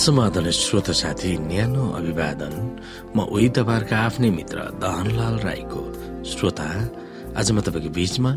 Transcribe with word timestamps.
समाधान 0.00 0.50
श्रोत 0.50 0.90
साथी 0.96 1.36
न्यानो 1.38 1.84
अभिवादन। 1.92 2.54
म 3.16 3.20
उही 3.28 3.48
तपाईँहरूका 3.52 3.96
आफ्नै 4.00 4.30
मित्र 4.32 4.58
दहनलाल 4.80 5.36
राईको 5.44 5.82
श्रोता। 6.24 6.68
आज 7.36 7.50
म 7.52 7.60
तपाईँको 7.60 7.90
बीचमा 7.92 8.32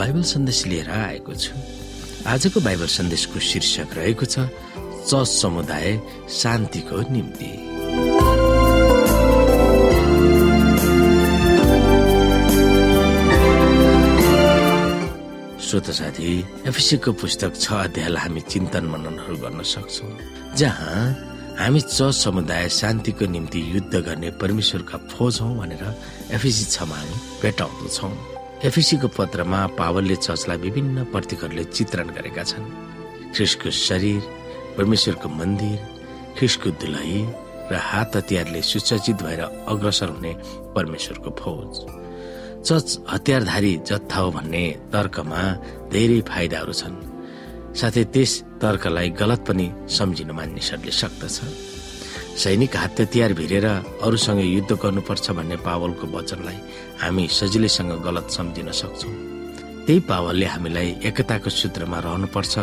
बाइबल 0.00 0.22
सन्देश 0.24 0.60
लिएर 0.72 0.88
आएको 0.88 1.32
छु। 1.36 1.52
आजको 2.24 2.60
बाइबल 2.64 2.88
सन्देशको 2.88 3.38
शीर्षक 3.44 3.92
रहेको 3.92 4.24
छ 4.24 4.48
चर्च 5.04 5.28
समुदाय 5.28 6.00
शान्तिको 6.32 6.96
निम्ति। 7.12 7.71
श्रोत 15.72 15.88
साथी 15.96 16.32
एफिसीको 16.68 17.12
पुस्तक 17.16 17.54
छ 17.56 17.72
अध्यायलाई 17.72 18.20
हामी 18.22 18.40
चिन्तन 18.44 18.84
मननहरू 18.92 19.36
गर्न 19.40 19.62
सक्छौँ 19.64 20.10
जहाँ 20.60 20.96
हामी 21.58 21.80
चर्च 21.80 22.14
समुदाय 22.14 22.68
शान्तिको 22.68 23.26
निम्ति 23.26 23.60
युद्ध 23.76 23.94
गर्ने 23.96 24.30
परमेश्वरका 24.36 24.98
फौज 25.12 25.40
हौ 25.40 25.48
भनेर 25.54 25.84
एफिसी 26.36 26.64
छमा 26.76 26.96
हामी 26.96 27.16
भेटाउँदछौ। 27.42 28.10
एफिसीको 28.68 29.08
पत्रमा 29.16 29.60
पावलले 29.80 30.16
चर्चलाई 30.20 30.58
विभिन्न 30.66 31.04
प्रतीकहरूले 31.08 31.64
चित्रण 31.72 32.08
गरेका 32.20 32.44
छन्। 32.52 32.68
ख्रिसको 33.32 33.70
शरीर 33.80 34.20
परमेश्वरको 34.76 35.28
मन्दिर 35.40 35.78
ख्रिसको 36.36 36.70
दुलही 36.84 37.18
र 37.72 37.80
हात 37.88 38.16
हतियारले 38.16 38.62
सुसज्जित 38.72 39.24
भएर 39.24 39.42
अग्रसर 39.72 40.08
हुने 40.16 40.36
परमेश्वरको 40.76 41.30
फौज। 41.40 42.01
चर्च 42.62 42.88
हतियारधारी 43.10 43.72
जत्था 43.88 44.18
हो 44.20 44.30
भन्ने 44.30 44.64
तर्कमा 44.92 45.40
धेरै 45.92 46.20
फाइदाहरू 46.30 46.72
छन्। 46.72 46.96
साथै 47.74 48.04
त्यस 48.14 48.32
तर्कलाई 48.62 49.08
गलत 49.20 49.40
पनि 49.48 49.66
सम्झिन 49.90 50.30
मानिसहरूले 50.30 50.92
सक्दछ। 50.92 51.36
सैनिक 52.42 52.76
हात 52.76 53.00
हतियार 53.00 53.32
भिरेर 53.34 53.66
अरूसँग 54.06 54.40
युद्ध 54.46 54.72
गर्नुपर्छ 54.78 55.26
भन्ने 55.38 55.56
पावलको 55.66 56.06
वचनलाई 56.14 56.58
हामी 57.02 57.24
सजिलैसँग 57.38 57.92
गलत 58.06 58.26
सम्झिन 58.30 58.70
सक्छौँ। 58.70 59.14
त्यही 59.84 60.00
पावलले 60.06 60.46
हामीलाई 60.54 60.88
एकताको 61.08 61.50
सूत्रमा 61.50 61.98
रहनुपर्छ। 62.06 62.54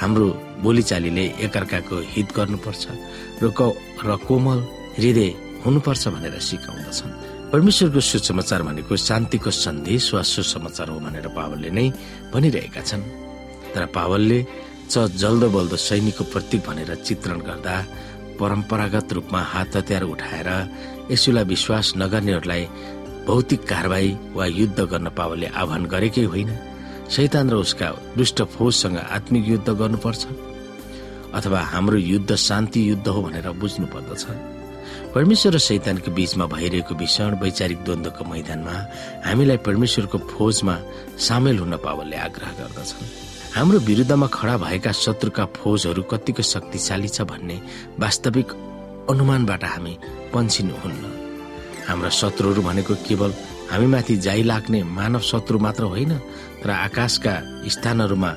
हाम्रो 0.00 0.26
बोलीचालीले 0.62 1.24
एकअर्काको 1.44 1.96
हित 2.14 2.28
गर्नुपर्छ। 2.36 2.84
र 3.42 3.44
र 4.06 4.16
कोमल 4.28 4.58
हृदय 4.98 5.28
हुनुपर्छ 5.64 6.02
भनेर 6.14 6.38
सिकाउँदछन्। 6.48 7.25
परमेश्वरको 7.56 8.00
सुसमाचार 8.04 8.62
भनेको 8.68 8.96
शान्तिको 9.00 9.50
सन्देश 9.50 10.12
वा 10.14 10.20
सुसमाचार 10.28 10.88
हो 10.92 11.00
भनेर 11.00 11.26
पावलले 11.32 11.70
नै 11.72 11.88
भनिरहेका 12.28 12.82
छन्। 12.84 13.02
तर 13.72 13.84
पावलले 13.96 14.38
च 14.92 15.08
जल्दो 15.16 15.48
बल्दो 15.56 15.76
सैनिकको 15.80 16.24
प्रतीक 16.36 16.60
भनेर 16.68 17.00
चित्रण 17.00 17.40
गर्दा 17.48 17.76
परम्परागत 18.36 19.12
रूपमा 19.16 19.40
हात 19.52 19.76
हतियार 19.76 20.04
उठाएर 20.04 20.48
यसुलाई 21.10 21.44
विश्वास 21.48 21.92
नगर्नेहरूलाई 21.96 22.62
भौतिक 23.24 23.60
कारवाही 23.64 24.10
वा 24.36 24.46
युद्ध 24.60 24.78
गर्न 24.92 25.08
पावलले 25.16 25.48
आह्वान 25.56 25.82
गरेकै 25.88 26.24
होइन। 26.28 26.50
शैतान 27.08 27.46
र 27.50 27.54
उसका 27.64 27.88
दुष्ट 28.20 28.38
फौजसँग 28.52 28.96
आत्मिक 29.16 29.48
युद्ध 29.48 29.68
गर्नुपर्छ 29.80 30.22
अथवा 31.32 31.60
हाम्रो 31.72 31.96
युद्ध 32.12 32.30
शान्ति 32.36 32.80
युद्ध 32.90 33.06
हो 33.08 33.20
भनेर 33.22 33.48
बुझ्नु 33.56 33.86
पर्दछ 33.88 34.24
परमेश्वर 35.14 35.52
र 35.54 35.58
शैतानको 35.58 36.10
बीचमा 36.10 36.46
भइरहेको 36.46 36.94
भीषण 36.94 37.34
वैचारिक 37.42 37.78
द्वन्द्वको 37.84 38.24
मैदानमा 38.24 38.76
हामीलाई 39.26 39.56
परमेश्वरको 39.66 40.18
फौजमा 40.32 40.76
सामेल 41.18 41.58
हुन 41.58 41.76
पावलले 41.84 42.16
आग्रह 42.16 42.50
गर्दछन्। 42.60 43.08
हाम्रो 43.56 43.78
विरुद्धमा 43.88 44.26
खडा 44.28 44.56
भएका 44.58 44.92
शत्रुका 44.92 45.44
फौजहरू 45.56 46.02
कतिको 46.12 46.42
शक्तिशाली 46.44 47.08
छ 47.08 47.20
भन्ने 47.30 47.56
वास्तविक 47.98 48.48
अनुमानबाट 49.10 49.64
हामी 49.64 49.94
पन्छिनुहुन्न 50.34 51.04
हाम्रा 51.88 52.10
शत्रुहरू 52.10 52.62
भनेको 52.62 52.94
केवल 53.08 53.32
हामीमाथि 53.70 54.16
जाइ 54.26 54.42
लाग्ने 54.42 54.82
मानव 54.82 55.20
शत्रु 55.30 55.58
मात्र 55.58 55.84
होइन 55.92 56.12
तर 56.62 56.70
आकाशका 56.70 57.34
स्थानहरूमा 57.74 58.32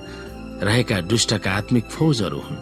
रहेका 0.63 1.01
दुष्टका 1.01 1.51
आत्मिक 1.51 1.85
फौजहरू 1.89 2.39
हुन्। 2.39 2.57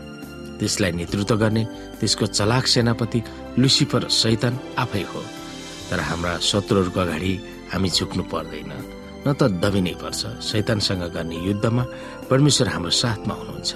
त्यसलाई 0.60 0.92
नेतृत्व 0.92 1.36
गर्ने 1.38 1.64
त्यसको 2.00 2.26
चलाक 2.26 2.66
सेनापति 2.68 3.20
लुसिफर 3.60 4.08
सैतन 4.10 4.54
आफै 4.78 5.02
हो। 5.02 5.22
तर 5.90 6.00
हाम्रा 6.00 6.38
शत्रुहरूको 6.40 7.00
अगाडि 7.00 7.34
हामी 7.74 7.90
झुक्नु 7.90 8.24
पर्दैन। 8.24 8.72
न 9.28 9.34
त 9.34 9.44
दबिनै 9.64 9.96
पर्छ। 10.02 10.22
शैतानसँग 10.42 11.04
गर्ने 11.16 11.38
युद्धमा 11.48 11.84
परमेश्वर 12.30 12.68
हाम्रो 12.68 12.92
साथमा 12.92 13.34
हुनुहुन्छ। 13.34 13.72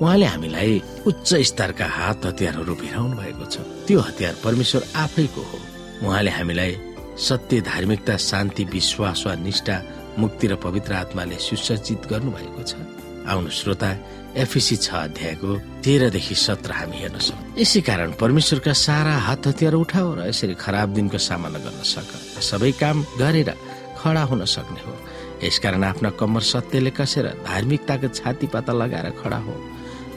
उहाँले 0.00 0.26
हामीलाई 0.26 0.82
उच्च 1.06 1.28
स्तरका 1.34 1.86
हात 1.86 2.26
हतियारहरू 2.26 2.74
भिराउनु 2.74 3.16
भएको 3.16 3.44
छ। 3.44 3.56
त्यो 3.86 4.00
हतियार 4.00 4.34
परमेश्वर 4.44 4.82
आफैको 4.96 5.42
हो। 5.42 5.58
उहाँले 6.08 6.30
हामीलाई 6.30 6.72
सत्य 7.18 7.60
धार्मिकता 7.60 8.16
शान्ति 8.16 8.64
विश्वास 8.64 9.24
वा 9.26 9.34
निष्ठा 9.34 9.76
मुक्ति 10.18 10.46
र 10.46 10.54
पवित्र 10.56 10.92
आत्माले 10.92 11.36
सुसज्जित 11.36 12.06
गर्नु 12.10 12.30
भएको 12.32 12.62
छ। 12.62 12.72
आउनु 13.26 13.50
श्रोता 13.50 13.90
एफिसी 14.36 14.76
छ 14.76 14.88
अध्यायको 15.10 15.50
तेह्रदेखि 15.84 16.34
सत्र 16.34 16.70
हामी 16.72 16.96
हेर्न 17.02 17.18
सक्छौँ। 17.18 17.58
यसै 17.58 17.80
कारण 17.82 18.10
परमेश्वरका 18.20 18.72
सारा 18.72 19.14
हात 19.26 19.46
हतियार 19.46 19.74
उठाओ 19.74 20.08
र 20.16 20.20
यसरी 20.30 20.54
खराब 20.54 20.88
दिनको 20.94 21.18
सामना 21.18 21.58
गर्न 21.58 21.82
सक। 21.82 22.08
सबै 22.40 22.72
काम 22.78 22.96
गरेर 23.18 23.50
खडा 24.00 24.22
हुन 24.30 24.44
सक्ने 24.44 24.80
हो। 24.86 24.94
यसकारण 25.44 25.84
आफ्ना 25.84 26.10
कम्मर 26.20 26.42
सत्यले 26.52 26.90
कसेर 26.94 27.26
धार्मिकताको 27.44 28.08
छाती 28.08 28.46
पाता 28.54 28.72
लगाएर 28.72 29.08
खडा 29.18 29.40
हो 29.44 29.54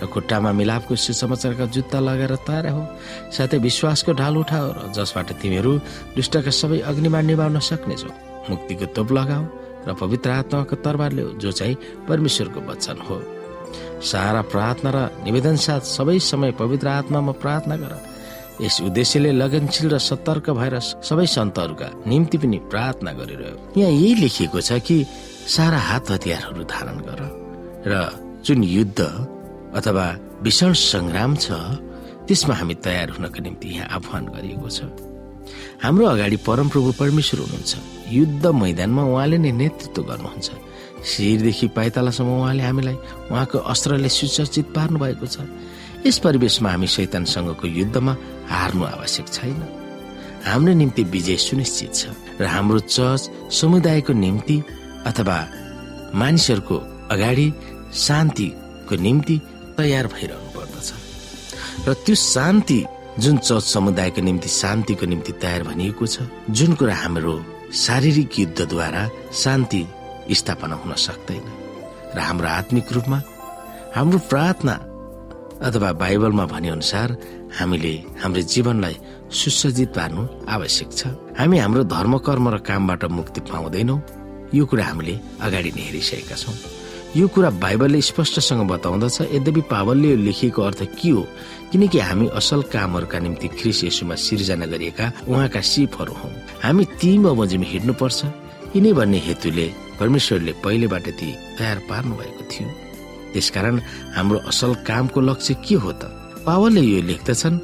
र 0.01 0.05
खुट्टामा 0.07 0.51
मिलापको 0.51 0.95
सुसमाचारका 0.95 1.65
जुत्ता 1.73 1.99
लगाएर 1.99 2.35
तयार 2.47 2.67
हो। 2.69 2.83
साथै 3.31 3.57
विश्वासको 3.57 4.11
ढाल 4.13 4.35
उठाओ 4.37 4.67
र 4.77 4.79
जसबाट 4.93 5.31
तिमीहरू 5.41 5.71
दुष्टका 6.15 6.51
सबै 6.51 6.79
अग्निमा 6.85 7.19
निभाउन 7.23 7.59
सक्नेछौ। 7.59 8.11
मुक्तिको 8.49 8.85
तोप 8.95 9.09
लगाऊ 9.11 9.43
र 9.87 9.93
पवित्र 9.93 10.29
आत्माको 10.31 10.75
तरबार 10.85 11.11
ल्याऊ 11.13 11.29
जो 11.37 11.51
चाहिँ 11.51 11.75
परमेश्वरको 12.07 12.59
वचन 12.69 12.97
हो। 13.07 13.17
सारा 14.03 14.41
प्रार्थना 14.53 14.89
र 14.95 14.97
निवेदन 15.25 15.55
साथ 15.55 15.81
सबै 15.87 16.19
समय 16.21 16.51
पवित्र 16.59 16.87
आत्मामा 16.87 17.31
प्रार्थना 17.43 17.75
गर। 17.77 17.93
यस 18.61 18.81
उद्देश्यले 18.85 19.31
लगनशील 19.31 19.89
र 19.93 19.97
सतर्क 19.99 20.49
भएर 20.53 20.79
सबै 20.79 21.25
सन्तहरूका 21.25 21.87
निम्ति 22.07 22.37
पनि 22.37 22.57
प्रार्थना 22.71 23.11
गरिरह्यो। 23.19 23.57
यहाँ 23.77 23.91
यही 23.91 24.13
लेखिएको 24.21 24.59
छ 24.61 24.79
कि 24.87 24.97
सारा 25.47 25.77
हात 25.89 26.11
हतियारहरू 26.11 26.63
धारण 26.63 26.97
गर 27.07 27.21
र 27.87 27.93
जुन 28.45 28.63
युद्ध 28.63 28.99
अथवा 29.73 30.05
भीषण 30.43 30.73
संग्राम 30.73 31.35
छ 31.35 31.51
त्यसमा 32.27 32.55
हामी 32.55 32.75
तयार 32.85 33.09
हुनको 33.17 33.39
निम्ति 33.43 33.67
यहाँ 33.67 33.87
आह्वान 33.97 34.23
गरिएको 34.35 34.69
छ। 34.69 34.79
हाम्रो 35.83 36.05
अगाडि 36.07 36.37
परमप्रभु 36.47 36.91
परमेश्वर 36.99 37.39
हुनुहुन्छ। 37.41 37.73
युद्ध 38.11 38.45
मैदानमा 38.45 39.03
उहाँले 39.03 39.37
नै 39.37 39.51
नेतृत्व 39.51 40.01
गर्नुहुन्छ। 40.03 40.49
शिरदेखि 41.03 41.67
पाइतालासम्म 41.75 42.29
उहाँले 42.39 42.63
हामीलाई 42.63 42.97
उहाँको 43.31 43.57
अस्त्रले 43.71 44.09
सुसज्जित 44.09 44.67
पार्नु 44.75 44.99
भएको 44.99 45.25
छ। 45.25 45.47
यस 46.05 46.17
परिवेशमा 46.19 46.69
हामी 46.69 46.87
शैतानसँगको 46.87 47.67
युद्धमा 47.67 48.13
हार्नु 48.51 48.83
आवश्यक 48.85 49.27
छैन। 49.27 49.61
हाम्रो 50.45 50.73
निम्ति 50.73 51.03
विजय 51.03 51.37
सुनिश्चित 51.37 51.91
छ 51.95 52.01
र 52.39 52.45
हाम्रो 52.45 52.79
चर्च 52.87 53.51
समुदायको 53.51 54.13
निम्ति 54.13 54.57
अथवा 55.07 55.37
मानिसहरूको 56.15 56.77
अगाडि 57.11 57.47
शान्तिको 57.95 58.95
निम्ति 58.95 59.35
तयार 59.77 60.07
भइरहनु 60.07 60.49
पर्दछ। 60.55 60.89
र 61.87 61.93
त्यो 62.03 62.15
शान्ति 62.15 62.79
जुन 63.19 63.37
चर्च 63.37 63.63
समुदायको 63.63 64.21
निम्ति 64.21 64.49
शान्तिको 64.49 65.05
निम्ति 65.05 65.31
तयार 65.41 65.63
भनिएको 65.63 66.05
छ 66.07 66.27
जुन 66.49 66.73
कुरा 66.75 66.95
हाम्रो 66.95 67.35
शारीरिक 67.73 68.39
युद्धद्वारा 68.39 69.03
शान्ति 69.33 69.85
स्थापना 70.31 70.75
हुन 70.75 70.93
सक्दैन 71.05 71.45
र 72.15 72.19
हाम्रो 72.19 72.47
आत्मिक 72.47 72.91
रूपमा 72.93 73.21
हाम्रो 73.95 74.17
प्रार्थना 74.29 74.73
अथवा 75.67 75.91
बाइबलमा 76.01 76.45
भने 76.53 76.69
अनुसार 76.69 77.17
हामीले 77.59 77.93
हाम्रो 78.21 78.41
जीवनलाई 78.53 78.95
सुसज्जित 79.41 79.89
पार्नु 79.97 80.21
आवश्यक 80.55 80.89
छ। 80.93 81.01
हामी 81.39 81.57
हाम्रो 81.59 81.83
धर्म 81.89 82.17
कर्म 82.27 82.49
र 82.53 82.57
कामबाट 82.69 83.03
मुक्ति 83.17 83.41
पाउँदैनौ। 83.49 83.97
यो 84.53 84.65
कुरा 84.69 84.85
हामीले 84.85 85.19
अगाडि 85.41 85.71
नै 85.75 85.81
हेरिसकेका 85.81 86.35
छौँ। 86.35 86.55
यो 87.15 87.27
कुरा 87.27 87.49
बाइबलले 87.61 88.01
स्पष्टसँग 88.01 88.61
बताउँदछ 88.69 89.21
यद्यपि 89.37 89.61
पावलले 89.69 90.09
यो 90.09 90.17
लेखिएको 90.17 90.61
अर्थ 90.61 90.81
के 90.97 91.09
हो 91.09 91.21
किनकि 91.71 91.99
हामी 91.99 92.27
असल 92.39 92.61
कामहरूका 92.73 93.19
निम्ति 93.19 93.47
ख्रिस 93.47 93.83
यसुमा 93.83 94.15
सिर्जना 94.17 94.65
गरिएका 94.65 95.05
उहाँका 95.29 95.61
सिपहरू 95.61 96.13
हौ। 96.13 96.29
हामी 96.63 96.83
ती 96.97 97.17
बमोजिम 97.21 97.63
हिँड्नुपर्छ 97.71 98.19
यिनै 98.75 98.93
भन्ने 98.97 99.19
हेतुले 99.29 99.67
परमेश्वरले 99.99 100.53
पहिलेबाट 100.63 101.07
ती 101.19 101.29
तयार 101.57 101.77
पार्नु 101.89 102.13
भएको 102.17 102.43
थियो। 102.49 102.67
त्यसकारण 103.33 103.75
हाम्रो 104.17 104.39
असल 104.49 104.73
कामको 104.89 105.19
लक्ष्य 105.21 105.53
के 105.65 105.75
हो 105.75 105.91
त? 105.93 106.09
पावलले 106.45 106.81
यो 106.81 107.01
लेख्दछन् 107.09 107.61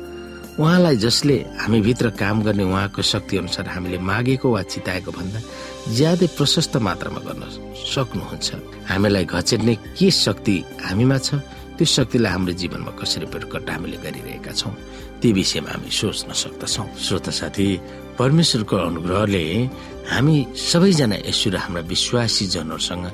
उहाँलाई 0.59 0.95
जसले 0.99 1.35
हामी 1.55 1.79
भित्र 1.81 2.09
काम 2.19 2.41
गर्ने 2.43 2.63
उहाँको 2.63 3.01
शक्ति 3.01 3.37
अनुसार 3.37 3.67
हामीले 3.71 3.97
मागेको 4.03 4.47
वा 4.51 4.61
चिताएको 4.67 5.11
भन्दा 5.11 5.39
ज्यादै 5.95 6.27
प्रशस्त 6.35 6.75
मात्रामा 6.83 7.19
गर्न 7.23 7.43
सक्नुहुन्छ। 7.79 8.47
हामीलाई 8.91 9.25
घचेर्ने 9.25 9.75
के 9.95 10.11
शक्ति 10.11 10.55
हामीमा 10.83 11.17
छ 11.17 11.39
त्यो 11.79 11.85
शक्तिलाई 11.87 12.31
हाम्रो 12.31 12.53
जीवनमा 12.59 12.91
कसरी 12.99 13.25
प्रकट 13.31 13.69
हामीले 13.71 13.97
गरिरहेका 14.03 14.51
छौँ 14.51 14.75
ती 15.23 15.31
विषयमा 15.31 15.71
हामी 15.71 15.91
सोच्न 15.95 16.35
सक्दछौँ। 16.35 16.87
श्रोता 17.07 17.31
साथी 17.39 17.67
परमेश्वरको 18.19 18.75
अनुग्रहले 18.75 19.43
हामी 20.11 20.35
सबैजना 20.59 21.17
यसो 21.23 21.55
हाम्रा 21.55 21.87
विश्वासी 21.87 22.45
जनहरूसँग 22.51 23.05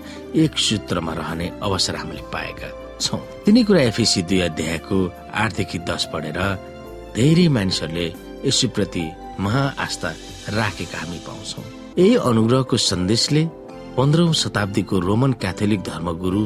एक 0.41 0.57
सूत्रमा 0.57 1.13
रहने 1.13 1.45
अवसर 1.61 1.95
हामीले 2.01 2.25
पाएका 2.33 2.69
छौँ। 3.05 3.21
तिनै 3.45 3.63
कुरा 3.69 3.81
एफएसी 3.93 4.21
दुई 4.25 4.39
अध्यायको 4.49 4.97
आठदेखि 5.29 5.77
दस 5.85 6.09
पढेर 6.09 6.73
धेरै 7.15 7.47
मानिसहरूले 7.55 8.07
यसुप्रति 8.45 9.05
महा 9.39 9.63
आस्था 9.79 10.09
राखेका 10.57 10.99
हामी 10.99 11.19
पाउँछौ। 11.27 11.61
यही 11.97 12.15
अनुग्रहको 12.29 12.77
सन्देशले 12.91 13.43
पन्ध्रौं 13.97 14.31
शताब्दीको 14.41 14.95
रोमन 14.99 15.31
क्याथोलिक 15.41 15.81
धर्मगुरु 15.89 16.41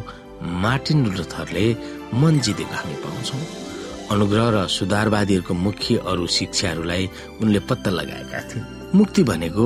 मार्टिन 0.64 1.00
लुथरले 1.16 1.66
मन 2.22 2.40
जितेको 2.46 2.76
हामी 2.76 2.96
पाउँछौ। 3.04 3.38
अनुग्रह 4.14 4.46
र 4.50 4.58
सुधारवादीहरूको 4.78 5.54
मुख्य 5.66 5.96
अरू 6.10 6.28
शिक्षाहरूलाई 6.38 7.10
उनले 7.42 7.60
पत्ता 7.70 7.90
लगाएका 7.90 8.42
थिए। 8.50 8.64
मुक्ति 8.96 9.24
भनेको 9.24 9.66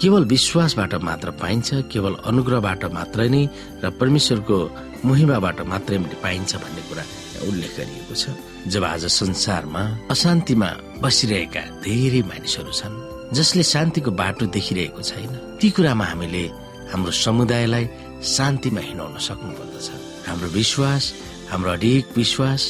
केवल 0.00 0.24
विश्वासबाट 0.24 0.94
मात्र 1.08 1.30
पाइन्छ 1.40 1.68
केवल 1.92 2.14
अनुग्रहबाट 2.30 2.84
मात्रै 2.96 3.28
नै 3.28 3.42
र 3.84 3.90
परमेश्वरको 4.00 4.56
महिमाबाट 5.04 5.60
मात्रै 5.72 5.98
पाइन्छ 6.24 6.50
भन्ने 6.56 6.82
कुरा 6.88 7.04
उल्लेख 7.48 7.72
गरिएको 7.76 8.14
छ। 8.14 8.24
जब 8.68 8.84
आज 8.84 9.04
संसारमा 9.06 9.82
अशान्तिमा 10.10 10.66
बसिरहेका 11.02 11.60
धेरै 11.84 12.22
मानिसहरू 12.30 12.72
छन् 12.80 12.96
जसले 13.36 13.62
शान्तिको 13.72 14.10
बाटो 14.20 14.46
देखिरहेको 14.56 15.02
छैन 15.10 15.32
ती 15.60 15.68
कुरामा 15.76 16.04
हामीले 16.04 16.44
हाम्रो 16.92 17.12
समुदायलाई 17.24 17.84
शान्तिमा 18.34 18.80
हिँडाउन 18.88 19.16
सक्नु 19.28 19.52
पर्दछ 19.58 19.86
हाम्रो 20.28 20.48
विश्वास 20.58 21.04
हाम्रो 21.50 21.70
अडिक 21.72 22.04
विश्वास 22.16 22.62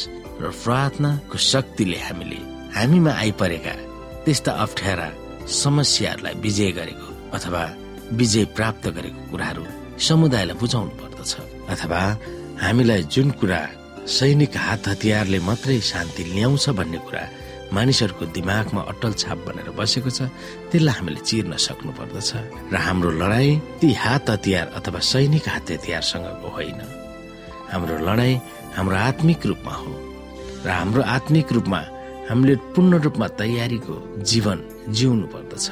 र 0.43 0.51
प्रार्थनाको 0.63 1.37
शक्तिले 1.51 1.99
हामीले 2.07 2.41
हामीमा 2.77 3.13
आइपरेका 3.25 3.75
त्यस्ता 4.25 4.53
अप्ठ्यारा 4.65 5.09
समस्याहरूलाई 5.63 6.35
विजय 6.47 6.71
गरेको 6.79 7.09
अथवा 7.37 7.63
विजय 8.21 8.45
प्राप्त 8.57 8.85
गरेको 8.97 9.21
कुराहरू 9.31 9.65
समुदायलाई 10.09 10.57
बुझाउनु 10.63 10.93
पर्दछ 11.03 11.33
अथवा 11.75 12.01
हामीलाई 12.63 13.03
जुन 13.15 13.31
कुरा 13.43 13.61
सैनिक 14.07 14.57
हात 14.57 14.89
हतियारले 14.89 15.39
मात्रै 15.41 15.81
शान्ति 15.81 16.25
ल्याउँछ 16.25 16.69
भन्ने 16.79 16.99
कुरा 16.99 17.25
मानिसहरूको 17.73 18.25
दिमागमा 18.35 18.81
अटल 18.93 19.13
छाप 19.13 19.39
बनेर 19.47 19.71
बसेको 19.79 20.11
छ 20.11 20.27
त्यसलाई 20.71 20.95
हामीले 20.99 21.21
चिर्न 21.29 21.55
सक्नु 21.57 21.93
पर्दछ 21.99 22.31
र 22.73 22.77
हाम्रो 22.87 23.11
लडाई 23.21 23.49
ती 23.81 23.93
हात 23.95 24.31
हतियार 24.31 24.67
अथवा 24.79 25.01
सैनिक 25.13 25.49
हात 25.49 25.71
हतियारसँगको 25.71 26.49
होइन। 26.57 26.81
हाम्रो 27.73 27.97
लडाई 28.09 28.35
हाम्रो 28.77 28.97
आत्मिक 28.97 29.47
रूपमा 29.47 29.75
हो। 29.75 29.93
र 30.67 30.69
हाम्रो 30.69 31.03
आत्मिक 31.17 31.53
रूपमा 31.53 31.81
हामीले 32.31 32.55
पूर्ण 32.75 32.93
रूपमा 33.07 33.27
तयारीको 33.39 33.95
जीवन 34.31 34.59
जिउनु 34.99 35.27
पर्दछ 35.35 35.67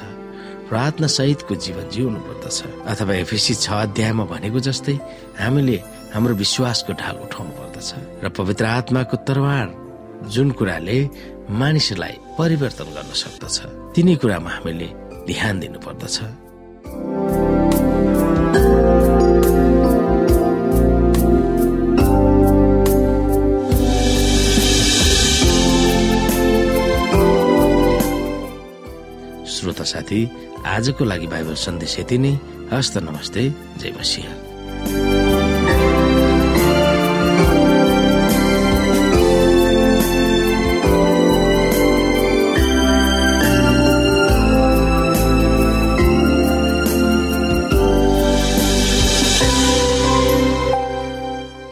प्रार्थना 0.69 1.07
सहितको 1.17 1.55
जीवन 1.65 1.85
जिउनु 1.89 2.19
पर्दछ 2.27 2.57
अथवा 2.91 3.13
एफएसी 3.23 3.53
छ 3.55 3.67
अध्यायमा 3.85 4.23
भनेको 4.31 4.59
जस्तै 4.67 4.95
हामीले 5.39 5.77
हाम्रो 6.13 6.33
विश्वासको 6.35 6.93
ढाल 7.01 7.15
उठाउनु 7.25 7.51
पर्दछ 7.57 7.89
र 8.23 8.29
पवित्र 8.37 8.65
आत्माको 8.65 9.17
तरवार 9.27 9.67
जुन 10.33 10.51
कुराले 10.57 10.97
मानिसलाई 11.61 12.15
परिवर्तन 12.39 12.89
गर्न 12.97 13.11
सक्दछ 13.23 13.57
तिनै 13.95 14.15
कुरामा 14.21 14.49
हामीले 14.55 14.89
ध्यान 15.29 15.59
दिनु 15.61 15.79
पर्दछ 15.85 16.17
श्रोता 29.53 29.85
साथी 29.93 30.19
आजको 30.75 31.03
लागि 31.05 31.27
बाइबल 31.27 31.55
सन्देश 31.65 31.99
यति 31.99 32.17
नै। 32.17 32.33
हस्त 32.73 32.97
नमस्ते 33.07 33.49
जय 33.79 33.91
मसिंह। 33.99 34.48